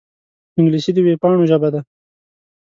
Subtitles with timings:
[0.57, 1.81] انګلیسي د وېبپاڼو ژبه ده